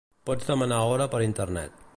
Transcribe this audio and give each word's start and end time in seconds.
Pots 0.29 0.47
demanar 0.47 0.79
hora 0.95 1.09
per 1.13 1.23
Internet. 1.29 1.83